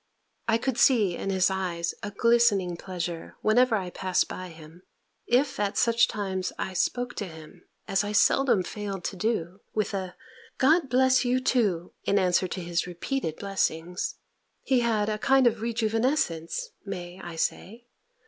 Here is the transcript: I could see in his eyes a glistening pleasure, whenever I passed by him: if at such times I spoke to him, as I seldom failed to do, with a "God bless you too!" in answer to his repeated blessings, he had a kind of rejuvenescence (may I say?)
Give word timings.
I 0.47 0.57
could 0.57 0.79
see 0.79 1.15
in 1.15 1.29
his 1.29 1.51
eyes 1.51 1.93
a 2.01 2.09
glistening 2.09 2.75
pleasure, 2.75 3.35
whenever 3.43 3.75
I 3.75 3.91
passed 3.91 4.27
by 4.27 4.47
him: 4.49 4.81
if 5.27 5.59
at 5.59 5.77
such 5.77 6.07
times 6.07 6.51
I 6.57 6.73
spoke 6.73 7.13
to 7.17 7.27
him, 7.27 7.67
as 7.87 8.03
I 8.03 8.11
seldom 8.11 8.63
failed 8.63 9.03
to 9.03 9.15
do, 9.15 9.59
with 9.75 9.93
a 9.93 10.15
"God 10.57 10.89
bless 10.89 11.23
you 11.23 11.39
too!" 11.39 11.93
in 12.03 12.17
answer 12.17 12.47
to 12.47 12.61
his 12.61 12.87
repeated 12.87 13.35
blessings, 13.35 14.15
he 14.63 14.79
had 14.79 15.07
a 15.07 15.19
kind 15.19 15.45
of 15.45 15.57
rejuvenescence 15.61 16.59
(may 16.83 17.21
I 17.23 17.35
say?) 17.35 17.85